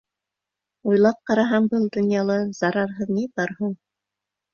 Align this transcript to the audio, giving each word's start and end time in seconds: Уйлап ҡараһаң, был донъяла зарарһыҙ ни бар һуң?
Уйлап 0.91 1.19
ҡараһаң, 1.31 1.67
был 1.73 1.85
донъяла 1.97 2.37
зарарһыҙ 2.61 3.13
ни 3.19 3.27
бар 3.41 3.55
һуң? 3.61 3.77